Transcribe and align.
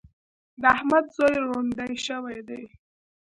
د 0.61 0.63
احمد 0.75 1.05
زوی 1.15 1.35
روندی 1.45 1.93
شوی 2.05 2.39
دی. 2.47 2.63